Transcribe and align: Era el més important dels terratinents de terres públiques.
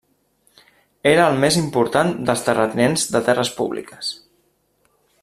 Era 1.09 1.27
el 1.33 1.37
més 1.43 1.59
important 1.61 2.09
dels 2.31 2.45
terratinents 2.47 3.07
de 3.17 3.25
terres 3.29 3.55
públiques. 3.59 4.11